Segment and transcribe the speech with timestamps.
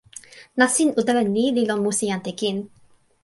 [0.59, 2.57] nasin utala ni li lon musi ante kin.